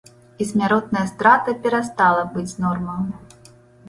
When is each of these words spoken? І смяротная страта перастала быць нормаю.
І 0.43 0.45
смяротная 0.51 1.03
страта 1.09 1.53
перастала 1.65 2.23
быць 2.39 2.57
нормаю. 2.65 3.53